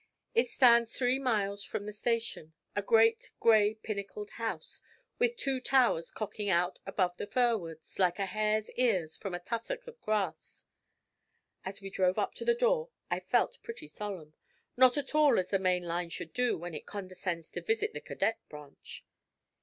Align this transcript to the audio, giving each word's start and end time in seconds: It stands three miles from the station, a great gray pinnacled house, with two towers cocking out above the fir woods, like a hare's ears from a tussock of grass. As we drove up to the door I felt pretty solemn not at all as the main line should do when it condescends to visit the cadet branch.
It 0.33 0.47
stands 0.47 0.91
three 0.91 1.19
miles 1.19 1.63
from 1.63 1.85
the 1.85 1.93
station, 1.93 2.53
a 2.75 2.81
great 2.81 3.33
gray 3.39 3.75
pinnacled 3.75 4.31
house, 4.31 4.81
with 5.19 5.37
two 5.37 5.59
towers 5.61 6.09
cocking 6.09 6.49
out 6.49 6.79
above 6.87 7.17
the 7.17 7.27
fir 7.27 7.55
woods, 7.55 7.99
like 7.99 8.17
a 8.17 8.25
hare's 8.25 8.71
ears 8.71 9.15
from 9.15 9.35
a 9.35 9.39
tussock 9.39 9.85
of 9.85 10.01
grass. 10.01 10.65
As 11.63 11.81
we 11.81 11.91
drove 11.91 12.17
up 12.17 12.33
to 12.37 12.45
the 12.45 12.55
door 12.55 12.89
I 13.11 13.19
felt 13.19 13.61
pretty 13.61 13.85
solemn 13.85 14.33
not 14.75 14.97
at 14.97 15.13
all 15.13 15.37
as 15.37 15.49
the 15.51 15.59
main 15.59 15.83
line 15.83 16.09
should 16.09 16.33
do 16.33 16.57
when 16.57 16.73
it 16.73 16.87
condescends 16.87 17.47
to 17.51 17.61
visit 17.61 17.93
the 17.93 18.01
cadet 18.01 18.39
branch. 18.49 19.05